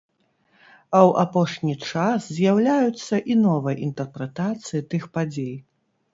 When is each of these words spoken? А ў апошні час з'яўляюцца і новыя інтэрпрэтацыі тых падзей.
А 0.95 0.97
ў 1.01 1.25
апошні 1.27 1.75
час 1.89 2.21
з'яўляюцца 2.39 3.15
і 3.35 3.39
новыя 3.45 3.75
інтэрпрэтацыі 3.87 4.85
тых 4.95 5.03
падзей. 5.21 5.55